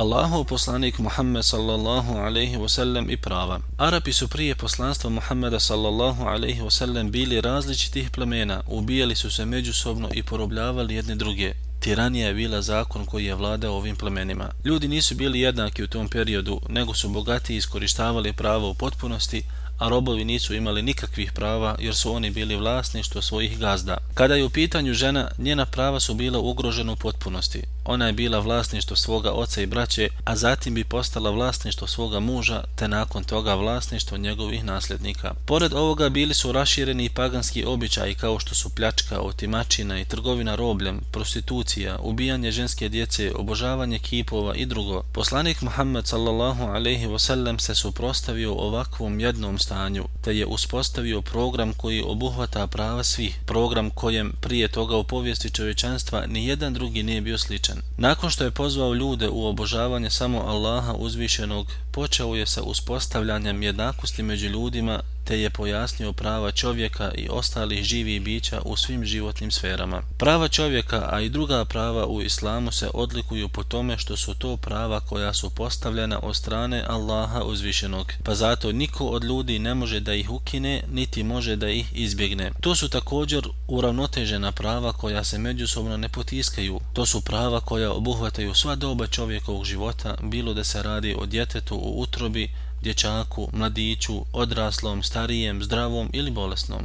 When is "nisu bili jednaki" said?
14.88-15.82